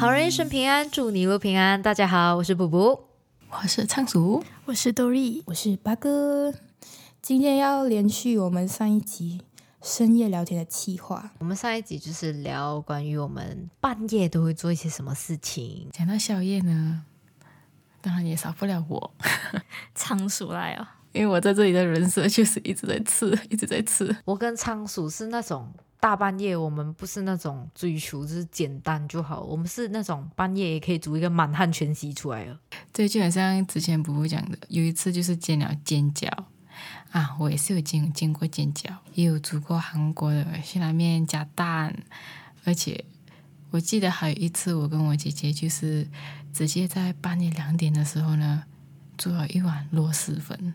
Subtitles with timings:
[0.00, 1.82] 好人一生平安，祝你一路平安。
[1.82, 2.98] 大家好，我是布布，
[3.50, 6.54] 我是仓鼠，我是多瑞，我是八哥。
[7.20, 9.42] 今天要连续我们上一集
[9.82, 11.32] 深夜聊天的计划。
[11.40, 15.90] 我们上一集就是聊关于我们半夜都会做一些什么事情。
[15.92, 17.04] 讲到宵夜呢，
[18.00, 19.14] 当然也少不了我
[19.94, 24.16] 仓鼠来哦，因为我在这里的人设就是一直在吃，一直在吃。
[24.24, 32.58] 我跟仓鼠是那种大半夜，我们不是那种追求就是简单就好，我们是那种半夜也可以煮一个满汉全席出来了。
[32.90, 36.28] 对，就好像之前不布讲的，有一次就是煎了煎饺
[37.10, 41.94] 啊，我也是有煎煎过煎饺，也有煮过韩国的辛拉面加蛋，
[42.64, 43.04] 而且
[43.70, 46.08] 我记得还有一次，我跟我姐姐就是
[46.50, 48.64] 直接在半夜两点的时候呢，
[49.18, 50.72] 做了一碗螺蛳粉，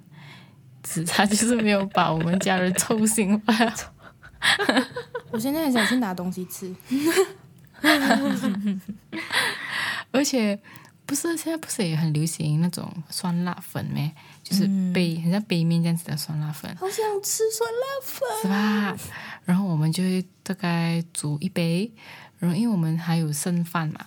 [0.84, 3.54] 只差就是没有把我们家人臭醒吧。
[5.32, 6.74] 我现在很想去拿东西吃，
[10.12, 10.60] 而且
[11.06, 14.12] 不是现在不是也很流行那种酸辣粉咩？
[14.44, 18.96] 就是杯很像杯面这样子的酸辣粉，好想吃酸辣粉，是吧？
[19.44, 21.92] 然后我们就会大概煮一杯，
[22.38, 24.06] 然后因为我们还有剩饭嘛，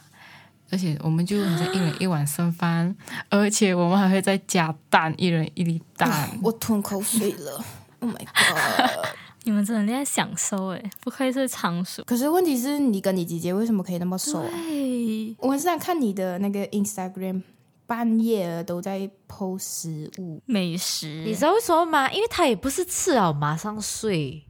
[0.70, 2.94] 而且我们就好像一人一碗剩饭，
[3.28, 6.30] 而且我们还会再加蛋，一人一粒蛋。
[6.42, 7.64] 我吞口水了
[8.00, 9.06] ，Oh my god！
[9.48, 12.04] 你们真的在享受哎，不愧是仓鼠。
[12.04, 14.50] 可是问题是你跟你姐姐为什么可以那么瘦啊？
[14.52, 17.40] 对，我很想看你的那个 Instagram，
[17.86, 22.12] 半夜都在 PO 食物，美食，你知道为什么吗？
[22.12, 24.44] 因为他也不是吃了马上睡，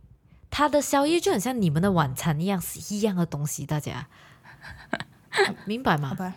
[0.51, 4.09] 他的宵夜就很像你们的晚餐一样，是一样的东西，大家
[5.65, 6.09] 明白吗？
[6.09, 6.35] 好吧，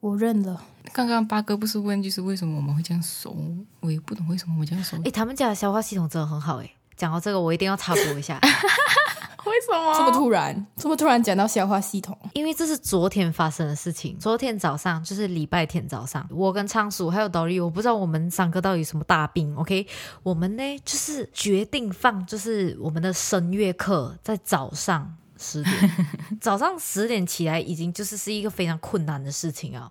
[0.00, 0.60] 我认了。
[0.92, 3.36] 刚刚八哥不是问，就是为什么我们会这样熟？
[3.78, 4.96] 我也不懂为什么我们这样熟。
[5.04, 6.74] 诶，他们家的消化系统真的很好诶。
[6.96, 8.38] 讲到这个，我一定要插播一下，
[9.44, 10.66] 为什么这么突然？
[10.76, 12.16] 这么突然讲到消化系统？
[12.32, 14.18] 因为这是昨天发生的事情。
[14.18, 19.54] 昨天早上就是礼拜天早上，我跟仓鼠还有 Dory，我不知道我们三个到底什么大病。
[19.56, 19.86] OK，
[20.22, 26.08] 我们呢就是决定放就是我们的声乐课在早上十点，
[26.40, 29.90] 早上十点起来已经就是是一个非常困难的事情啊。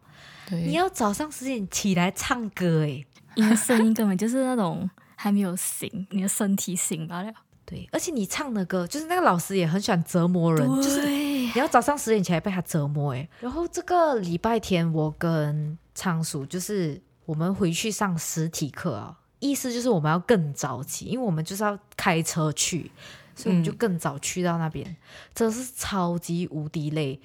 [0.49, 4.89] 对，你要早上十点起来唱歌诶，你的声音根本就是那种
[5.23, 7.31] 还没有醒，你的身体醒罢了。
[7.65, 13.29] 对，而且你唱的歌就是那个老师也很喜欢折磨人，就是，你要早上十点起来被他折磨诶。
[13.39, 22.91] 然后这个礼拜天我跟仓鼠就是我们回去上实体课啊，意思就是我们要更早起，因为我们就是要开车去，
[23.33, 24.93] 所以我们就更早去到那边，
[25.33, 27.17] 真的是超级无敌累。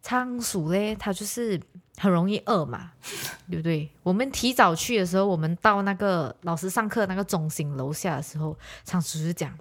[0.00, 1.60] 仓鼠嘞，它就是
[1.98, 2.92] 很容易饿嘛，
[3.50, 3.90] 对不对？
[4.02, 9.52] 我们提早去的时候，我们到那个老师上课那个中心楼下的时候，仓鼠就讲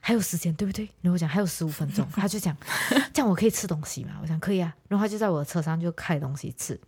[0.00, 0.84] 还有时间，对不对？
[1.02, 2.56] 然后我讲还有十五分钟，他就讲
[3.12, 4.12] 这样我可以吃东西嘛？
[4.22, 4.74] 我讲可以啊。
[4.88, 6.78] 然后他就在我的车上就开东西吃，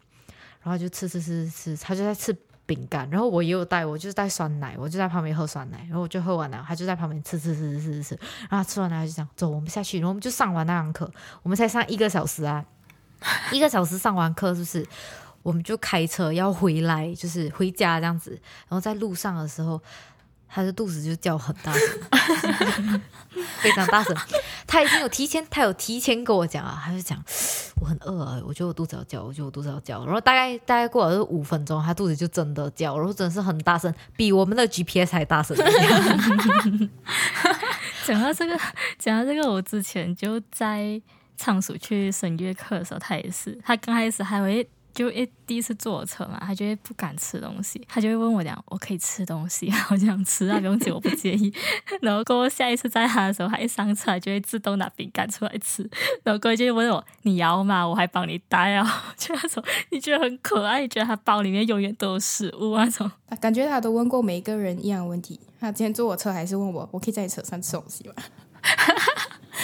[0.62, 2.34] 然后就吃吃吃吃吃，他就在吃
[2.64, 11.10] 饼干，然后我也有带，我就是带酸奶，我就在旁边喝酸奶，然后我就喝完了，他就在旁边吃吃吃吃吃吃，然后吃完了他就讲走，我们下去，然后我们就上完那堂课，
[11.42, 12.64] 我们才上一个小时啊。
[13.52, 14.86] 一个小时上完课，是不是
[15.42, 18.30] 我们就开车要回来，就是回家这样子。
[18.68, 19.80] 然后在路上的时候，
[20.48, 23.00] 他的肚子就叫很大声，
[23.60, 24.16] 非常大声。
[24.66, 27.22] 他已经有提前，他有提前跟我讲啊，他就讲
[27.80, 30.04] 我很饿啊，我觉得我肚子要叫，我觉得我肚子要叫。
[30.04, 35.56] 然后大概大概过了五分钟，他肚子就真的叫，然后真的是很大声，比我们的 GPS 还大声。
[38.06, 38.56] 讲到这个，
[38.98, 41.02] 讲到这个，我之前就在。
[41.42, 44.64] 仓鼠去声乐课的时候，他也是，他刚开始还会
[44.94, 51.52] 就一第一次坐车嘛，他就会不敢吃东西，他就会问我讲，我可以吃东西，我想吃啊，不用紧，我不介意。
[52.00, 55.82] 然后过后下一次载他的时候，他一上车就会自动拿饼干出来吃，
[56.22, 57.84] 然后过后就问我你要吗？
[57.84, 58.86] 我还帮你带啊，
[59.18, 63.10] 就那种你觉得很可爱，你觉得他包里面永远都有食物那种，
[63.40, 65.40] 感觉他都问过每一个人一样的问题。
[65.58, 68.14] 他今天坐我车还是问我，我可以在你车上吃东西吗？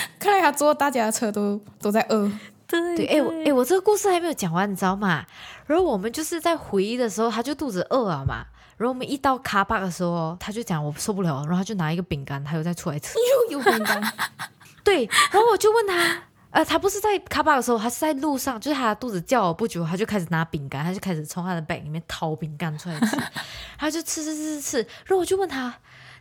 [0.19, 2.31] 看来他坐大家的车都都在饿。
[2.67, 5.25] 对对，哎我哎我这个故事还没有讲完，你知道吗？
[5.67, 8.45] 然后我们就是在回忆的时候，他就肚子饿了嘛。
[8.77, 13.17] 然后我们一到卡巴的时候，他就讲我受不了，然后他就拿一个饼干，他又再出来吃，
[13.51, 14.01] 又有饼干。
[14.85, 23.17] 对，然后我就问他，呃，他不是在卡巴的时候，他是在路上，就是他的肚子叫了不久，他就开始拿饼干，他就开始从他的 bag 里面掏饼干出来吃，
[23.79, 24.77] 他就吃吃吃吃吃。
[25.07, 25.75] 然后我就问他。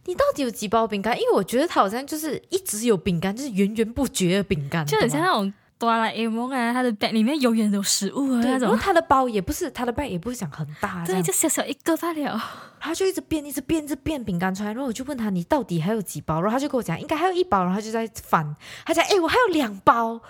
[0.08, 1.16] 你到底有几包饼干？
[1.16, 8.70] 因为我觉得他好像就是一直有饼干，就是源源不绝的饼干，就很像那种哆啦 A 梦啊，他的包里面永远有食物啊那种。
[8.70, 12.42] 然后他的包也不是他的包也不是讲很大，对，就小小一个罢了。
[12.80, 14.70] 他就一直变，一直变，一直变饼干出来。
[14.70, 16.42] 然后我就问他，你到底还有几包？
[16.42, 17.64] 然后他就跟我讲，应该还有一包。
[17.64, 18.56] 然后他就在翻，
[18.86, 20.22] 他讲，哎，我还有两包。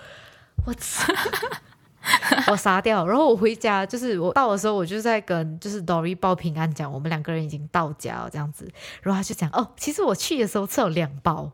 [0.66, 1.12] 我操！
[2.50, 8.70] 我杀掉，然后我回家，就是我到的时候，我就在跟就是 Dory 报平安，讲我们两个人已经到家了这样子，
[9.02, 11.50] 然后他就讲哦，其实我去的时候吃了两包，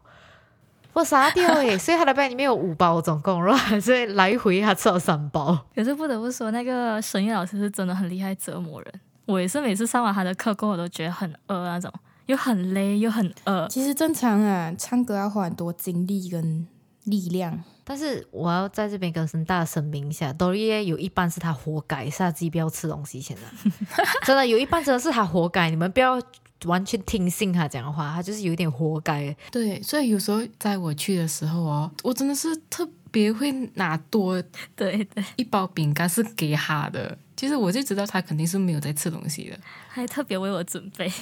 [0.92, 5.66] 我杀掉诶，所以他的包里面有五包总共，然后所以来回他吃了三包。
[5.74, 9.00] 可是不得不说，那个声乐老师是真的很厉害，折磨人。
[9.26, 11.90] 我也是每次上完他的课过后，我都觉得很饿那种，
[12.26, 13.66] 又很累又很饿。
[13.68, 16.68] 其实正常啊，唱歌要花很多精力跟
[17.04, 17.64] 力量。
[17.84, 23.20] 但是我要在这边跟声大声明一下，Dory 有一半是他活该，是他自己不要吃东西。
[23.20, 26.18] 现 在真的有一半真的是他活该，你们不要
[26.64, 29.36] 完全听信他讲的话，他就是有一点活该。
[29.50, 34.42] 对，所以有时候在我去的时候哦，我真的是特别会拿多
[34.74, 37.18] 对对，一包饼干是给他的。
[37.36, 39.58] 其实我就知道他肯定是没有在吃东西的，
[39.88, 41.12] 还特别为我准备。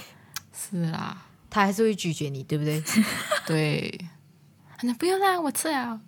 [0.53, 1.21] 是啦，
[1.51, 2.81] 他还是会拒绝你，对不对？
[3.45, 3.99] 对，
[4.83, 6.01] 那不用啦，我吃了。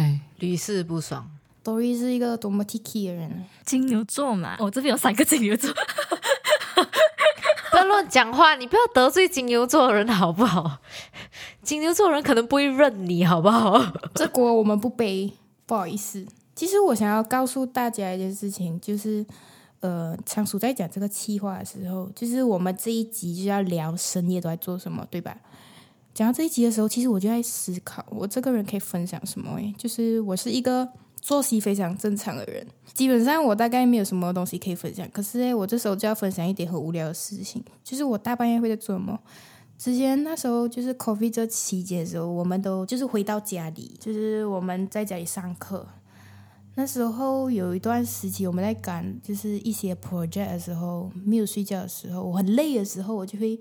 [0.00, 1.30] 哎，屡试不爽。
[1.62, 5.70] Dory 是一个多么 Tiki 的人，金牛座嘛，我这边有三个金牛座。
[7.70, 10.78] 不要乱讲话，你不要得罪金牛座的人好不好？
[11.62, 13.78] 金牛座人可能不会认你，好不好？
[14.16, 15.30] 这锅我们不背，
[15.66, 16.26] 不好意思。
[16.56, 19.24] 其实我想要告诉大家一件事情，就是
[19.80, 25.36] 呃，仓鼠在讲这个气话的时候，就是我们这一集就要聊深夜都在做什么，对吧？
[26.12, 29.56] 讲到这一集的时候，其实我就在思考，我这个人可以分享什么？
[29.56, 30.86] 诶，就是我是一个
[31.20, 35.08] 作息非常正常的人，基本上我大概没有什么东西可以分享。
[35.10, 39.18] 可是诶，我这时候就要分享一点很无聊的事情，就是我大半夜会在做什么？
[39.78, 45.86] 之前那时候就是 COVID 这期间的时候，我们都就是回到家里，就是我们在家里上课。
[46.74, 53.58] 那时候有一段时期我们在赶就是一些 project 的时候，没有睡觉的时候，我很累的时候，我就会。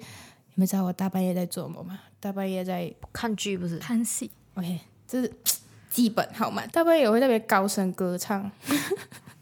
[0.60, 1.98] 你们知道我大半夜在做什么吗？
[2.20, 4.30] 大半夜在看剧，不是看戏。
[4.56, 4.78] OK，
[5.08, 5.34] 这是
[5.90, 6.62] 基本好吗？
[6.68, 8.42] 大半夜我会特别高声歌唱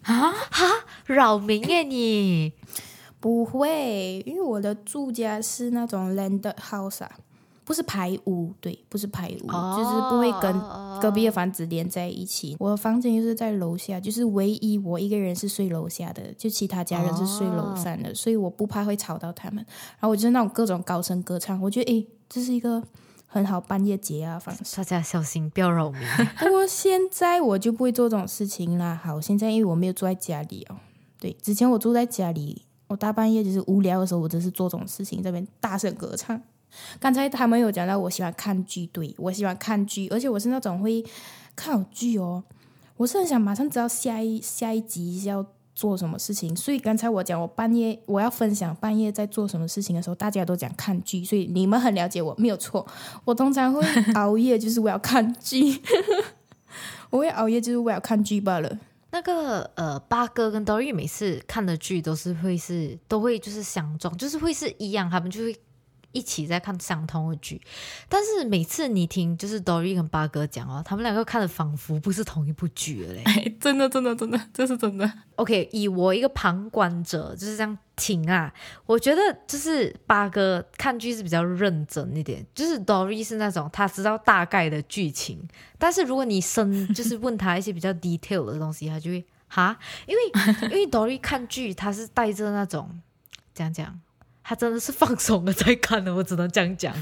[0.03, 0.65] 啊哈，
[1.07, 2.53] 扰民耶你？
[3.19, 7.11] 不会，因为我的住家是那种 land house 啊。
[7.67, 10.57] 不是排污，对，不是排屋，就是不会跟
[11.01, 12.55] 隔壁的房子连在一起。
[12.59, 19.57] 我的房间就是在楼下，就是唯一我一个人是睡楼下的，就其他家人是睡楼上的，所以我不怕会吵到他们。
[19.99, 22.81] 然后我就是那种各种高声歌唱，我觉得诶，这是一个
[23.25, 24.77] 很好半夜解压方式。
[24.77, 26.01] 大家小心，不要扰民。
[26.39, 28.97] 不过现在我就不会做这种事情啦。
[29.03, 30.77] 好，现在因为我没有住在家里哦，
[31.19, 36.41] 对，之前我住在家里，我大半夜就是无聊的时候，我就是做这种事情，这边大声歌唱。
[36.99, 41.03] 刚才他们有讲到，我喜欢看剧，对我喜欢看剧，而且我是那种会
[41.55, 42.43] 看剧哦。
[42.97, 52.85] 我是很想马上知道下一下一集要做什么事情，所以刚才我讲我半夜我要分享半夜在做什么事情的时候，大家都讲看剧，所以你们很了解我，没有错。
[53.23, 53.81] 我通常会
[54.15, 55.81] 熬夜，就是为了看剧。
[57.11, 58.79] 我会熬夜，就是为了看剧罢了。
[59.11, 65.55] 那个呃，八哥跟 Dory 每次看的剧都是会是都会就是相撞，就是会是一样，他们就会。
[66.17, 67.61] 一起在看相同的剧，
[68.09, 75.11] 但是每次你听就是 Dory 跟八哥讲哦，他们两个看的仿佛不是同一部剧嘞、哎，真的真的真的，这是真的。
[75.35, 78.51] OK，以我一个旁观者就是这样听啊，
[78.87, 85.47] 我觉得就是八哥看剧是比较认真一点，就是 Dory 是那种他知道大概的剧情，
[85.77, 90.21] 但是如果你深 就是问他一些比较 detail 的东西，他就会哈，因为
[90.63, 93.00] 因为 Dory 看剧他是带着那种
[93.53, 94.00] 讲讲。
[94.50, 96.96] 他真的是放松了在看的，我只能这样讲，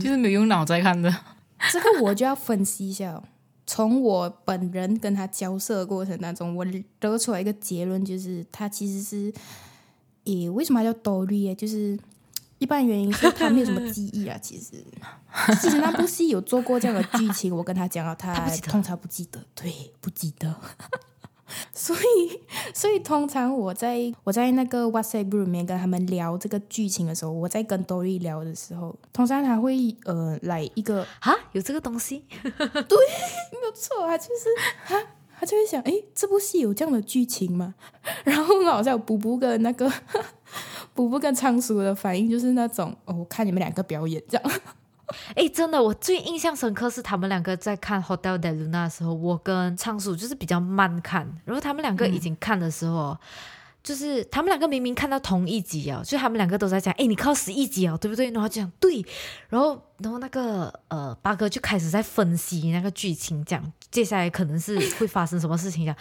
[0.00, 1.08] 就是没用脑在看的。
[1.70, 3.22] 这个我就要分析一下，
[3.64, 6.66] 从我本人跟他交涉的过程当中，我
[6.98, 9.32] 得出来一个结论，就是他其实是，
[10.24, 11.54] 诶，为什么叫多利？
[11.54, 11.96] 就是
[12.58, 14.36] 一般原因是他没有什么记忆啊。
[14.42, 14.84] 其实，
[15.60, 20.52] 其实那部戏有做过这样的剧情，我跟他讲了，他通常不记得，对，不记得。
[21.74, 22.40] 所以，
[22.74, 32.98] 所以通常我在我在那个 WhatsApp group 里面跟他们聊这个剧情的时候，我在跟 Dory 聊的时候，通常他会呃来一个啊，有这个东西， 对，
[33.52, 35.00] 没有错啊，就是啊
[35.38, 37.74] 他就会想，哎，这部戏有这样的剧情吗？
[38.24, 39.92] 然后好像补补跟那个
[40.94, 44.50] 补补跟仓鼠的反应就是那种，哦，我看你们两个表演这样。
[45.34, 53.16] 哎，真的，我最印象深刻是他们两个在看《Hotel de Luna》的时候，我跟仓鼠就是比较慢看，然后他们两个已经看的时候，
[53.82, 58.30] 就是他们两个明明看到同一集啊，就他们两个都在讲，哎，你靠十一集哦，对不对？
[58.30, 59.04] 然后就讲对，
[59.48, 65.94] 然后然后那个呃八哥就开始在分析那个剧情，讲接下来可能是 会发生什么事情讲，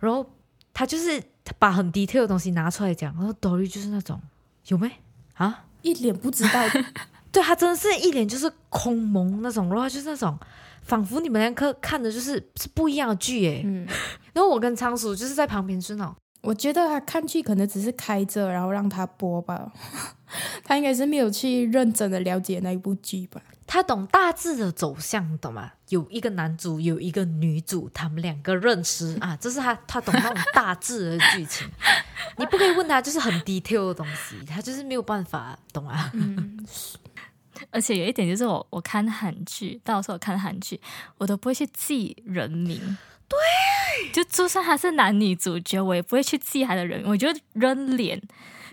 [0.00, 0.24] 然后
[0.72, 1.22] 他就是
[1.58, 4.20] 把很 detail 的东西拿出来讲，然后 Dory 就是那种
[4.68, 4.90] 有没
[5.34, 6.60] 啊，一脸不知道。
[7.36, 10.38] 对他真的是一脸就是空蒙那种，然后就是那种
[10.82, 13.60] 仿佛你们两个看的就是是不一样的剧耶。
[13.62, 13.86] 嗯，
[14.32, 19.70] 然后我跟仓鼠就是在旁边就是那种，我觉得他看剧可能只是开着，然后让他播吧。
[20.64, 23.38] 他应该是没有去认真的了解那一部剧吧。
[23.66, 25.72] 他懂大致的走向，懂吗？
[25.90, 31.68] 有一个男主，有一个女主，他们两个认识啊，这是他他懂那种大致的剧情。
[32.38, 36.10] 你不可以问他就是很 detail 的东西，他就是没有办法懂啊。
[36.14, 36.64] 嗯，
[37.70, 40.80] 而且有一点就是我我看韩剧，到时候我看韩剧，
[41.18, 42.98] 我都不会去记人名。
[43.28, 48.20] 对，就就算他是男女主角，我也不会去记他的人名，我就扔脸。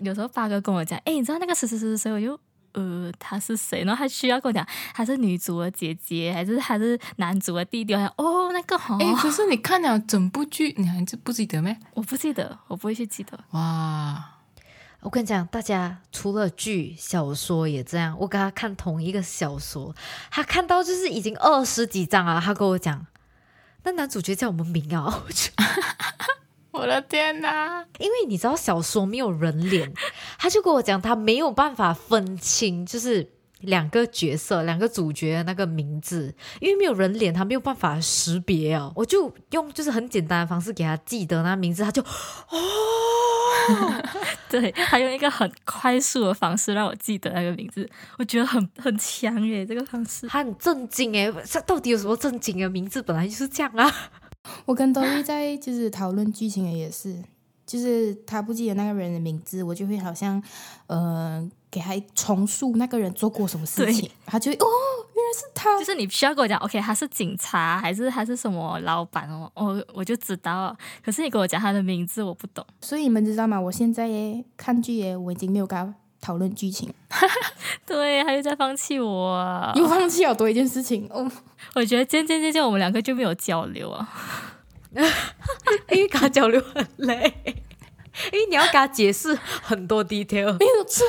[0.00, 2.38] 有时候发哥跟我讲，哎，你知道那个谁谁谁谁，我就
[2.72, 3.82] 呃他是谁？
[3.84, 7.94] 然后他需要跟我讲，他是女主的姐姐，还是他是男主的弟弟？
[7.94, 11.76] 我想哦，那个好，哎，可是你看了整部剧，你还记不记得咩？
[11.94, 13.38] 我不记得，我不会去记得。
[13.50, 14.33] 哇，
[15.04, 18.16] 我跟你讲，大家除了剧、小说也这样。
[18.18, 19.94] 我跟他看同一个小说，
[20.30, 23.06] 他看到就是已经二十几章啊，他跟我讲，
[23.82, 25.50] 那男主角叫我们明啊，我就
[26.72, 27.84] 我的天哪！
[27.98, 29.92] 因为你知道小说没有人脸，
[30.38, 33.30] 他就跟我讲他没有办法分清，就是
[33.64, 38.92] 两个角色、两个主角的那个名字，因为没有人脸，他没有办法识别哦。
[38.94, 42.08] 我就用就是很简单的方式给他记得那名字，他就哦，
[44.48, 50.26] 对，他用一个很快速的方式让我记得那个名字，我觉得很很强耶，这个方式。
[50.28, 53.02] 他很震惊诶，这到底有什么震惊的名字？
[53.02, 53.92] 本来就是这样啊。
[54.66, 57.22] 我跟 Dory 在就是讨论剧情的也是，
[57.66, 60.42] 就是他不记得那个人的名字，我就会好像
[60.86, 64.66] 呃给他重述那个人做过什么事情，他就哦，
[65.12, 65.84] 原来是他就。
[65.84, 70.76] 是你需要跟我讲，OK，他是警察还是他是什么老板哦，我我就知道了。
[71.04, 72.64] 可是你跟我讲他的名字，我不懂。
[72.80, 73.60] 所以你们知道吗？
[73.60, 76.88] 我现在耶看剧耶，我已经没有跟他讨论剧情，
[77.84, 79.72] 对，他又在放弃我啊。
[79.74, 81.28] 又放弃好多一件事情哦。
[81.74, 84.08] 我觉得渐渐渐渐，我们两个就没有交流啊。
[85.90, 87.34] 因为跟他交流很累，
[88.32, 90.56] 因为你要跟他解释很多 detail。
[90.56, 91.04] 没有错，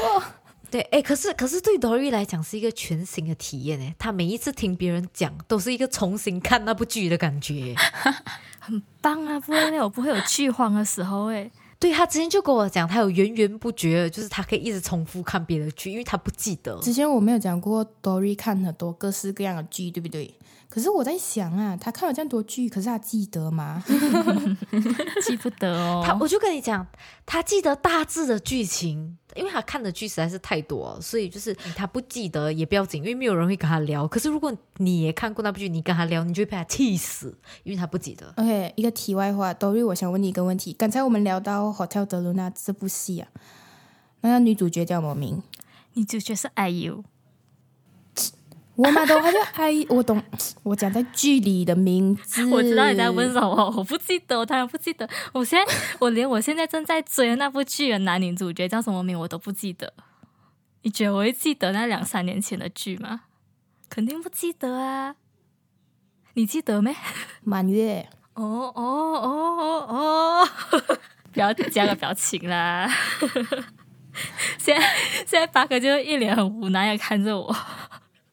[0.70, 7.76] 对，哎，可是可是对 Dory 来讲是一个全新的体验诶，他每一次听别人讲，都是一个重新看那部剧的感觉。
[8.60, 11.52] 很棒啊，不会那我不会有剧荒的时候诶。
[11.78, 16.80] 对他之前就跟我讲，他有源源不绝的，就是他可以一直重复看别的剧，因为他不记得。
[16.80, 20.34] 之前我没有讲过 Dory 看很多各式各样的剧，对不对？
[20.70, 23.84] 可是我在想啊，他看了这样多剧，可是他记得吗？
[25.22, 26.02] 记不得哦。
[26.04, 26.88] 他，我就跟你讲，
[27.26, 34.08] 他记得大致的剧情，因为他看的剧实在是太多了，所以就是他不记得也不要紧，因为没有人会跟他聊。
[34.08, 38.34] 可是如果你也看过那部剧，你跟他聊，你就会被他气死，因为他不记得。
[38.38, 40.74] OK，一个题外话，Dory，我想问你一个问题。
[40.74, 43.28] 刚才我们聊到《Hotel 德鲁纳》这部戏啊，
[44.22, 45.44] 那个女主角叫什么名？
[45.94, 47.04] 女主角是 IU，
[48.76, 50.22] 我嘛都还叫哎，我懂，
[50.64, 52.46] 我讲在剧里的名字。
[52.52, 55.10] 我知道你在问什么，我不记得，我当然不记得。
[55.34, 59.94] 我现在我连我现在正在追的那部剧的男女主角叫什么名我都不记得。
[60.82, 63.22] 你觉得我会记得那两三年前的剧吗？
[63.90, 65.16] 肯定不记得啊。
[66.34, 66.94] 你记得没？
[67.44, 68.10] 满月。
[68.34, 70.50] 哦哦哦哦哦！
[71.32, 72.86] 不要加个表情啦。
[74.60, 74.88] 现在
[75.26, 77.56] 现在八哥就一脸很无奈的看着我。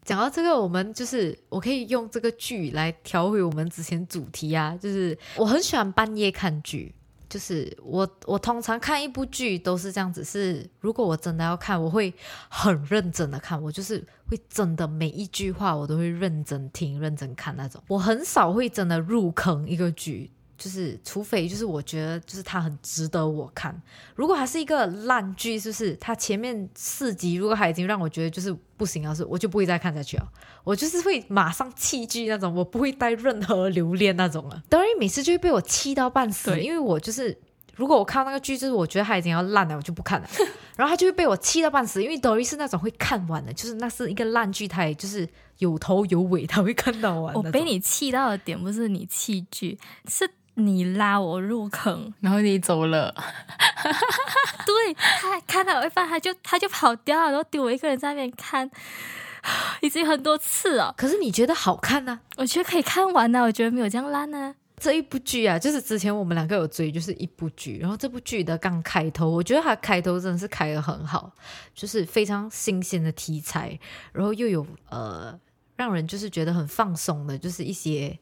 [0.04, 6.94] 讲到这个，我们就是我可以用这个剧来调回我们之前主题啊，就是我很喜欢半夜看剧。
[7.28, 12.12] 就是我，我通常看一部剧都是这样子，是如果我真的要看，我会
[12.50, 17.82] 很认真的看，我就是会真的每一句话我都会认真听、认真看那种。
[17.88, 20.30] 我很少会真的入坑一个剧，
[20.62, 23.75] 就是除非就是我觉得就是它很值得我看。
[24.14, 30.33] 如果它是一个烂剧，就是它前面四集如果它已经让我觉得就是不行了，是我就不会再看下去了。
[30.62, 34.62] 我就是会马上弃剧那种，我不会带任何留恋那种了。
[34.69, 37.37] 当然每次就会被我气到半死，因为我就是。
[37.75, 40.28] 如果我看到那个剧，就是我觉得它已经要烂了，我就不看了。
[40.76, 45.26] 然后他就会被我气到半死，因为 Dory 是那种会看完的，就是那是一个烂剧，他也就是
[45.57, 47.35] 有头有尾，他会看到完。
[47.35, 52.12] 我被你气到的点不是你弃剧，是你拉我入坑。
[52.21, 53.14] 然后你走了，
[54.66, 58.71] 对他看到一半，他就他就跑掉了，然后丢我一个人在那边看，
[59.80, 60.94] 已经很多次了。
[60.97, 64.54] 可是你觉得好看呢、我觉得可以看完呢，我觉得没有这样烂呢。
[64.78, 71.30] 这一部剧啊，就是之前我们两个有追，就是一部剧，然后这部剧的刚开头，我觉得它开头真的是开的很好，
[71.73, 73.78] 就是非常新鲜的题材，
[74.12, 75.38] 然后又有呃
[75.76, 78.18] 让人就是觉得很放松的，就是一些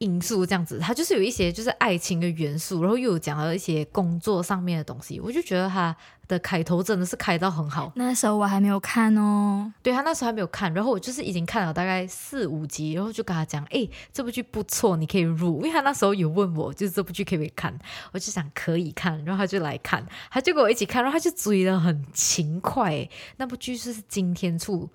[0.00, 5.94] 因素这样子，它就是有一些就是爱情的元素，然后又有讲到一些工作上面的东西，我就觉得它
[6.26, 7.92] 的开头真的是开到很好。
[7.96, 17.78] 那时候我还没有看哦，对他那时候还没有看，然后我就是已经看了大概四五集，然后就跟他讲，哎，这部剧不错，你可以入，因为他那时候有问我，就是这部剧可不可以看，
[18.12, 24.88] 我就想可以看，然后他就来看，他就跟我一起看，然后他就追的很勤快，那部剧是今天出，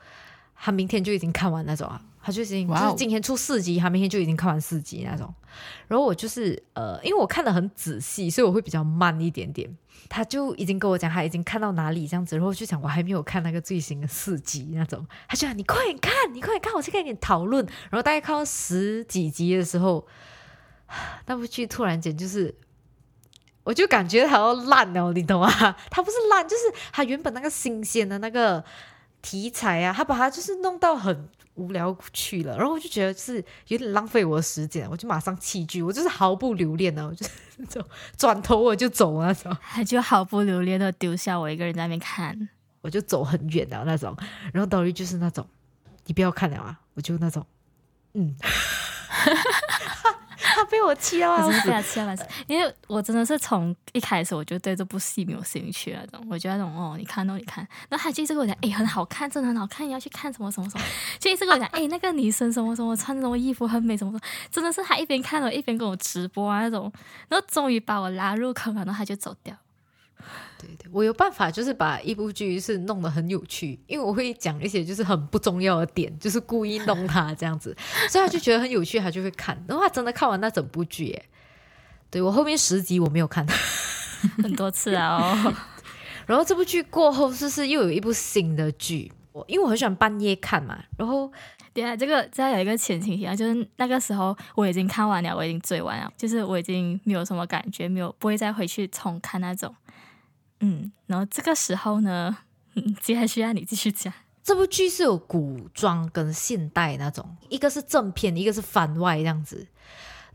[0.56, 2.02] 他明天就已经看完那种啊。
[2.25, 5.32] 他就已经就是今天出四集，他明天就已经看完四集那种。
[5.88, 9.77] 然后我就是呃，因为我看的很仔细，所以我会比较慢一点点。
[10.10, 15.05] 他就已经跟我讲，他已经看到哪里这样子，然后就想我还没有看那个最新的四集那种。
[15.27, 17.63] 他就讲你快点看，你快点看，我去跟你讨论。
[17.63, 20.08] 然后大概看到十几集的时候，
[21.27, 22.55] 那部剧突然间就是，
[23.63, 25.48] 我就感觉它要烂了，你懂吗？
[25.91, 28.65] 它不是烂，就是它原本那个新鲜的那个
[29.22, 31.29] 题材啊，他把它就是弄到很。
[31.56, 37.26] 无聊去了，然后我就觉得是有点浪费我的时间，我就马上弃剧，我就是毫不留恋的，我就
[37.68, 37.82] 走，
[38.18, 42.50] 转头我就走那种，他就毫不留恋的丢下我一个人在那边看，
[42.82, 44.16] 我就走很远的那种，
[44.54, 45.48] 然后导于就是那种，
[46.06, 47.46] 你不要看了啊，我就那种，
[48.14, 48.36] 嗯。
[50.56, 52.26] 他被我气到，我真的被他气到死。
[52.48, 60.86] 因为我真的是从一开始我就对这部戏没有兴趣那种，我觉得那种哦，你看哦，你看，然后他就一直跟我讲，哎，很好看，真的很好看，你要去看什么什么什么，
[61.20, 66.90] 就一直跟我讲，哎，那个女生什么什么穿什么衣服很美，什么什么，真的是他一边看了，一边跟我直播啊那种，
[67.28, 69.54] 然后终于把我拉入坑了，然后他就走掉。
[70.58, 77.76] 对对，我有办法，就是把一部剧是弄得很有趣，因为我会讲一些就是很不重要的点，就是故意弄他这样子，
[78.10, 79.62] 所以他就觉得很有趣，他就会看。
[79.68, 81.26] 然后他真的看完那整部剧，耶。
[82.10, 83.46] 对我后面十集我没有看，
[84.42, 85.18] 很多次啊。
[85.18, 85.54] 哦。
[86.26, 90.82] 然后这部剧过后，是是又有一部新的剧，我因为我很喜欢半夜看嘛。
[90.98, 91.32] 然后，
[91.75, 99.75] 对啊，这个再有一个前情提要，就是那个时候我已经看完了，我已经追完了，就是我已经没有什么感觉，没有不会再回去重看那种。
[100.62, 102.38] 嗯，然后这个时候呢，
[103.01, 104.13] 接下需要你继续讲。
[104.41, 109.68] 这部剧是有古装跟现代那种，一个是正片，一个是番外这样子。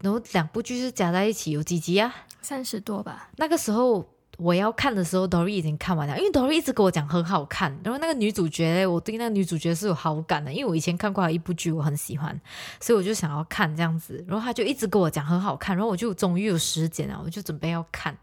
[0.03, 2.14] 然后两部剧是加在一起，有几集啊？
[2.42, 3.31] 三十多吧。
[3.37, 4.07] 那个时候
[4.40, 7.70] 我要看的时候，Dory 已经看完了，因为 Dory 一直跟我讲很好看。
[7.85, 12.40] 然后那个女主角，我对那个女主角是有好感的，因为我以前看过一部剧，我很喜欢，
[12.81, 14.24] 所以我就想要看这样子。
[14.26, 18.16] 然后他就一直跟我讲很好看，然后我就终于有时间了，我就准备要看。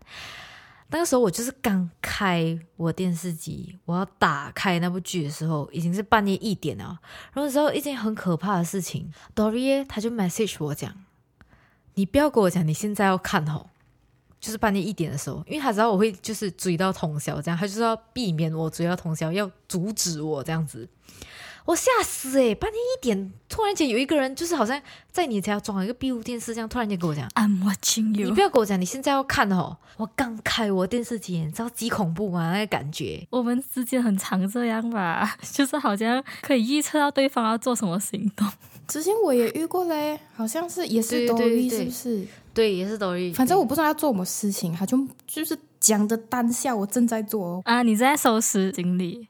[0.89, 6.97] 那个时候我就是刚开我电视机，我要打开那部剧的时候，已经是半夜一点了。
[7.33, 10.93] 然后时候一件很可怕的事情，Dory 他就 message 我讲
[11.93, 13.69] ：“你不要跟我讲你现在要看吼，
[14.39, 20.87] 就是半夜一点的时候，因为他知道我会就是追到通宵，这样他就是要避免我追到通宵，要阻止我这样子。”
[21.67, 22.55] 我吓死哎！
[22.55, 29.75] 半夜一点，突然间有一个人，就是好像在你家装了一个闭路电视，这样突然间跟我讲：“I'm watching you。”你不要跟我讲，你现在要看哦。
[29.97, 32.53] 我刚开我电视机，你知道极恐怖吗？
[32.53, 33.27] 那个感觉。
[33.29, 38.47] 我们之间很常这样吧， 就是好像可以预测到对方要做什么行动。
[38.87, 42.25] 之前我也遇过嘞，好像是也是抖音，是不是？
[42.57, 43.31] 对，也是抖音。
[43.31, 49.27] 反正我不知道要做什么事情，他就就是讲的当下我正在做啊，你在收拾行李。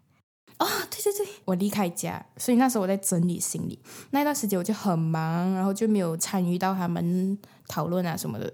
[0.59, 3.77] 哦，对对对，我离开家，所以那时候我在整理行李。
[4.11, 7.37] 那段时间我就很忙，然后就没有参与到他们
[7.67, 8.53] 讨论啊什么的。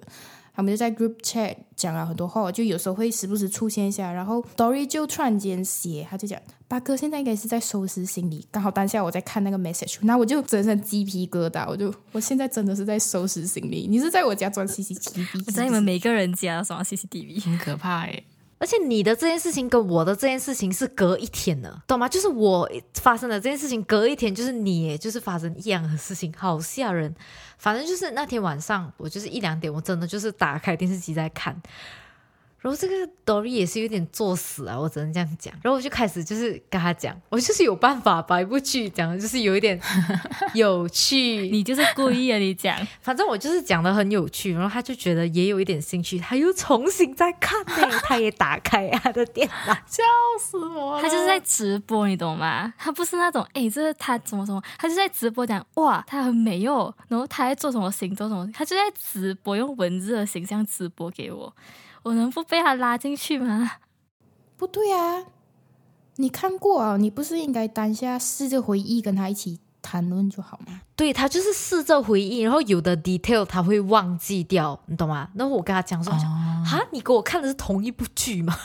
[0.55, 4.11] 他们就在 group chat 讲了很多话，就有时候会时不时出现一下。
[4.11, 11.67] 然后 Dory 就突然间写，他就讲：“八哥现在应该是在收拾行李。”刚好当下我在看那个 message，那我就整身鸡皮疙瘩。
[11.67, 13.87] 我就我现在真的是在收拾行李。
[13.89, 15.43] 你是在我家装 CCTV？
[15.47, 18.23] 我在你们每个人家装 CCTV，很可怕哎。
[18.63, 22.07] 而且你的这件事情跟我的这件事情是隔一天的，懂吗？
[22.07, 27.13] 就是我发生的这件事情隔一天，就是你就是发生一样的事情，好吓人。
[27.57, 31.61] 反正就是那天晚上，我就是一两点，我真的就是打开电视机在看。
[32.63, 32.95] 然后这个
[33.25, 35.53] Dory 也是有点作死啊，我只能这样讲。
[35.61, 39.77] 然后我就开始就是跟他讲，我就是有办法把一部剧讲的就是有一点
[40.55, 41.49] 有趣。
[41.49, 44.53] 你就是故意啊，你讲，反正我就是讲的很有趣。
[44.53, 50.01] 然后他就觉得也有一点兴趣，他又重新再看呢，他也打开他的电脑， 笑
[50.39, 51.01] 死我了。
[51.01, 52.73] 他就是在直播，你懂吗？
[52.77, 61.53] 他不是那种哎，这是他怎么怎么，他就在直播讲哇，他很美哦，然后他在做什么行动什么，他就在直播用文字的形象直播给我。
[62.03, 63.71] 我能不被他拉进去吗？
[64.57, 65.25] 不对啊，
[66.17, 66.97] 你看过啊？
[66.97, 70.81] 你不是应该当下试着回忆，跟他一起谈论就好吗？
[70.95, 75.29] 对他就是试着回忆，然后有的 detail 他会忘记掉，你懂吗？
[75.35, 76.13] 然后我跟他讲说
[76.65, 78.55] ：“哈，你给我看的是同一部剧吗？”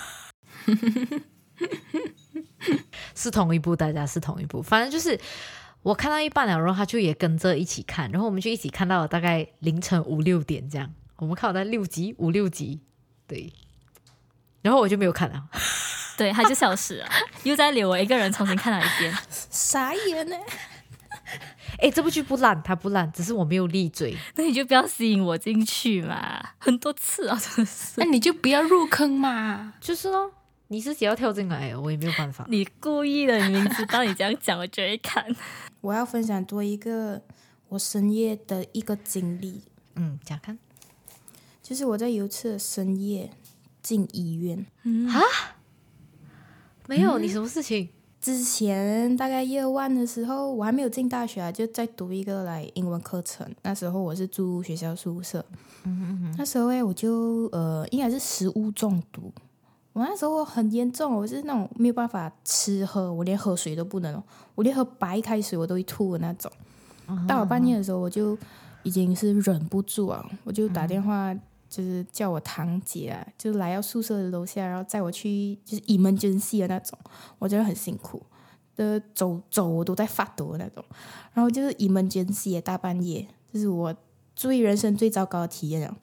[3.15, 5.19] 是同一部，大家是同一部，反正就是。
[5.81, 12.81] 我看到一半了，然后他就也跟着一起看，然后我们就一起看到了大概凌晨五六点这样，我们看到六集五六集，
[13.29, 13.53] 对，
[14.63, 15.49] 然后我就没有看了。
[16.19, 17.09] 对，他就消失了，
[17.45, 19.15] 又在留我一个人重新看了一遍。
[19.31, 20.37] 傻眼呢。
[21.79, 24.17] 哎，这部剧不烂，它不烂，只是我没有立嘴。
[24.35, 27.93] 那你就不要吸引我进去嘛，很多次啊，真的是。
[27.99, 30.33] 那你就不要入坑嘛， 就是咯，
[30.69, 32.45] 你自己要跳进来，我也没有办法。
[32.49, 35.25] 你故意的，你明知道你这样讲，我就会看。
[35.83, 37.23] 我要分享多一个
[37.69, 39.63] 我深夜的一个经历，
[39.95, 40.59] 嗯，讲看，
[41.69, 43.29] 就是我在有一次深夜
[43.83, 44.65] 进医院，
[45.11, 45.21] 啊，
[46.87, 47.91] 没有，你什么事情？
[48.23, 53.47] 之前大概夜晚的时候，我还没有进大学啊，就在读一个来英文课程。
[53.65, 55.45] 那时候我是住学校宿舍，
[56.39, 59.31] 那时候诶，我就呃，应该是食物中毒。
[59.93, 64.23] 我那时候很严重，我是那种没有办法吃喝，我连喝水都不能，
[64.55, 66.51] 我连喝白开水我都会吐的那种。
[67.29, 68.39] 到我半夜的时候，我就
[68.85, 71.37] 已经是忍不住啊，我就打电话。
[71.69, 76.99] 就是叫我堂姐啊，就是来到宿舍的楼下，然后载我去就是以门军系的那种，
[77.39, 78.23] 我觉得很辛苦
[78.75, 80.85] 的，走走我都在发抖的那种。
[81.35, 83.95] 然后就是以门军系大半夜，就是我
[84.35, 85.97] 最人生最糟糕的体验了。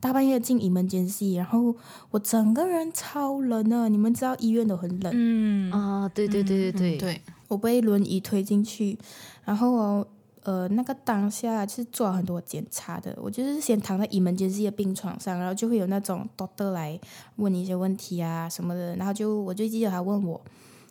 [0.00, 1.74] 大半夜进以门军系，然后
[2.10, 8.98] 我整个人超冷的，你们知道医院都很冷，嗯啊，对对对对对，对，我被轮椅推进去，
[9.44, 10.08] 然后我。
[10.46, 12.40] 呃，那个当下是做了很多。
[12.40, 13.12] 检查的。
[13.20, 16.96] 我就是先躺在 emergency 的病床上，然后就会有那种 doctor 来
[17.34, 18.94] 问你一些问题啊什么的。
[18.94, 20.40] 然后就我就记得他问我，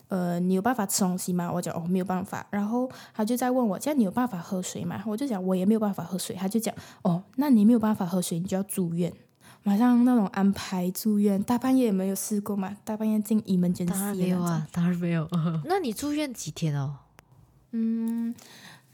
[0.09, 1.49] 呃，你有办法吃东西吗？
[1.49, 2.45] 我讲哦没有办法。
[2.49, 5.01] 然后他就在问我，这样你有办法喝水吗？
[5.07, 6.35] 我就讲我也没有办法喝水。
[6.35, 9.13] 他就讲哦，那你没有办法喝水，你就要住院，
[9.63, 11.41] 马上那种安排住院。
[11.41, 12.75] 大半夜有没有试过嘛？
[12.83, 15.25] 大半夜进 emergency 当然没有啊，当然没有。
[15.63, 16.97] 那你住院几天哦？
[17.71, 18.35] 嗯。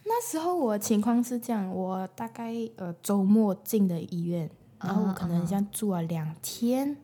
[0.03, 6.97] 那时候我情况是这样，我大概呃周末进的医院，然后可能像住了两天，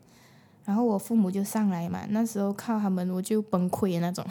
[0.65, 4.25] 然后我父母就上来嘛，那时候靠他们我就崩溃的那种，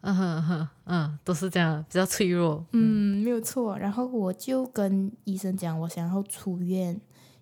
[0.00, 3.76] 嗯哼哼，嗯，都是这样，比较脆弱，嗯，没有错。
[3.76, 6.98] 然后我就跟医生讲，我想要出院，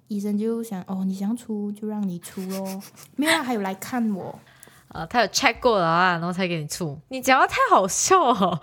[0.09, 2.83] 医生就想，哦，你想出就让你出咯，
[3.17, 4.37] 没有，啊还有来看我，
[4.89, 6.99] 啊，他有 check 过了啊，然后才给你出。
[7.09, 8.59] 你讲话太好笑哦，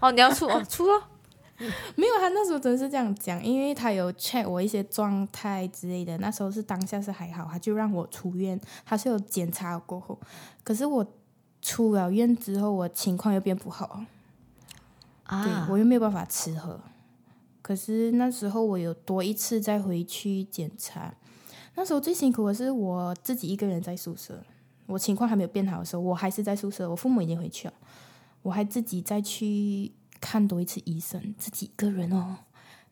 [0.00, 1.08] 哦，你要出哦，出了。
[1.96, 6.18] 没有，他那时候真是这样讲，因为他有 check 我一些状态之类的。
[6.18, 10.18] 那时候是当下是还好，他就让我出院，他是有检查过后。
[10.64, 11.06] 可是我
[11.60, 14.04] 出了院之后，我情况又变不好，
[15.24, 16.80] 啊，对我又没有办法吃喝。
[17.62, 21.14] 可是那时候我有多一次再回去检查，
[21.76, 24.42] 那时候最辛苦的是我自己一个人在宿舍，
[24.86, 27.74] 我情况还没有变好的时候，我还是在宿舍，我父母已经回去了，
[28.42, 29.92] 我还自己再去。
[30.22, 32.36] 看多一次医生，自己一个人哦，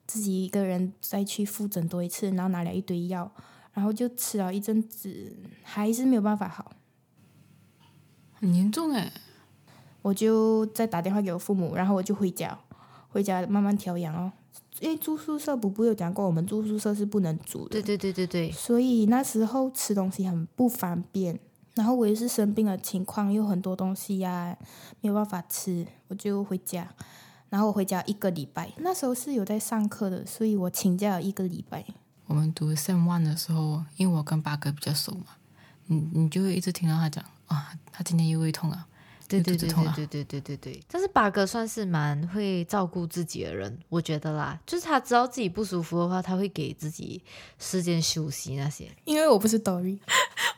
[0.04, 3.30] 自己一个人再去复诊多一次，然后拿了一堆药，
[3.72, 6.72] 然后就吃了一阵子，还是没有办法好，
[8.32, 9.12] 很严重哎。
[10.02, 12.58] 我就再打电话给我父母，然后我就回家，
[13.10, 14.32] 回家慢慢调养哦。
[14.80, 21.38] 因为住宿舍，补补有讲过，我们住宿舍是不能煮的，对对对对对，所以那时候吃东西很不方便。
[21.80, 24.54] 然后我也是生病的情况，有很多东西呀
[25.00, 26.86] 没有办法吃，我就回家。
[27.48, 31.82] 然后我回家一个礼拜，那时候是有在上课的，所以我请假了一个礼拜。
[32.26, 35.24] 我们读 Sem One 的时候，因为我跟八哥比较熟嘛，
[35.86, 38.86] 你你就会一直听到他讲啊，他今天又胃痛啊。
[39.26, 47.22] 对对对对对对对对对，但是八哥算是蛮会照顾自己的人，我觉得啦，就是他知道自己不舒服的话，他会给自己
[47.56, 48.90] 时间休息那些。
[49.04, 50.00] 因为我不是 Dory，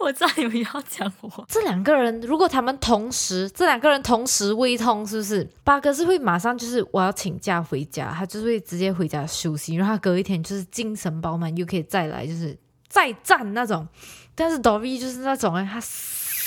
[0.03, 1.45] 我知道你们要讲我。
[1.49, 5.49] 这两个人如果他们同时，这两个人同时胃痛，是不是？
[5.65, 12.57] 八哥是会马上就是我要请假回家，他就是会直接回家休息，然后他隔一天就是精神饱满，又可以再来就是
[12.89, 13.87] 再战那种。
[14.35, 15.81] 但是 Dory 就是那种哎，他。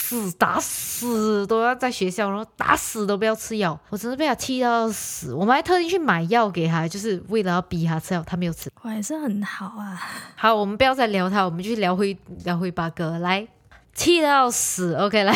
[0.08, 5.34] 死打死都要在学校，然后打死都不要吃药，我真的被他气到死。
[5.34, 8.72] 我们还特地去买药给他，就是为了要逼他吃药，他没有吃。
[8.84, 10.00] 我还是很好啊。
[10.36, 13.48] 好，我们不要再聊他，我们就聊回聊回八哥来。
[13.96, 15.34] 气到要死，OK，来。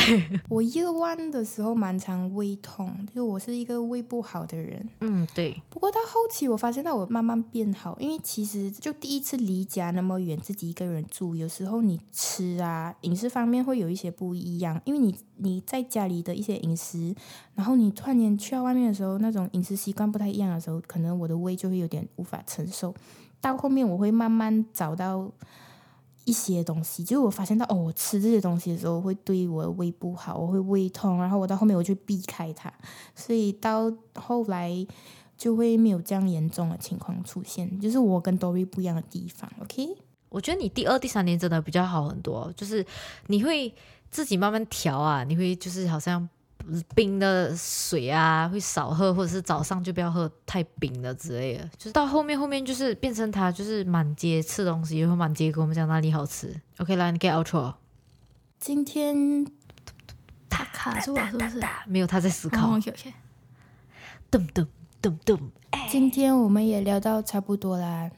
[0.50, 4.86] 我夜晚的时候蛮常胃痛，就我是一个胃不好的人。
[5.00, 5.60] 嗯，对。
[5.69, 17.15] 不过到后期我发现到我慢慢变好，因为其实就第一次离家那么远，自己一个人住，有时候你吃啊饮食方面会有一些不一样，因为你你在家里的一些饮食，
[17.56, 22.93] 然后你突然间去到外面的时候，那种饮食习惯不太一样的时候，可能我的胃就会有点无法承受。
[23.39, 25.32] 到后面我会慢慢找到。
[26.30, 32.72] 一些东西，就是我发现到哦，我吃这些东西的时候会对我胃不好，我会胃痛，然后我到后面我就避开它，
[33.15, 34.72] 所以到后来
[35.36, 37.80] 就会没有这样严重的情况出现。
[37.80, 39.88] 就是我跟 Dory 不一样的地方，OK？
[40.30, 42.86] 我觉得你第二、第三年真的比较好很多，就是
[43.26, 43.74] 你会
[44.12, 46.30] 自己慢慢调啊，你会就是好像
[46.95, 51.67] 冰的水啊会少喝，或者是早上就不要喝太冰的之类的。
[51.77, 56.55] 就是到后面后面就是变成他就是满街吃东西，然后满街跟我们讲哪里好吃。
[56.77, 57.73] OK，来你 get outro，
[58.60, 59.45] 今天
[60.49, 61.62] 他卡住了是不是？
[61.86, 62.75] 没有他在思考。
[62.75, 63.13] OK OK，
[64.32, 64.67] 噔噔
[65.01, 65.39] 噔噔，
[65.89, 68.12] 今天我们也聊到差不多啦，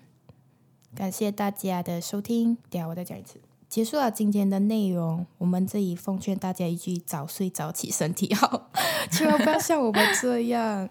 [0.96, 2.58] 感谢大家的收听。
[2.70, 3.40] 等下我再讲一次，
[3.72, 5.26] 结束了今天的内容。
[5.38, 8.70] 我们这里奉劝大家一句：早睡早起，身体好，
[9.10, 10.90] 千万不要像我们这样。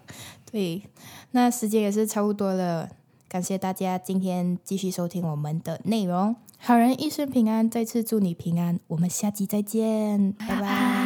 [0.51, 0.81] 对，
[1.29, 2.89] 那时间也是差不多了，
[3.29, 6.35] 感谢大家今天继续收听我们的内容。
[6.57, 8.79] 好人一生平安，再次祝你平安。
[8.87, 11.00] 我们下集再见，拜拜。